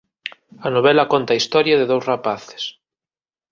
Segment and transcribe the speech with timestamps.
[0.65, 2.63] A novela conta a historia de dous rapaces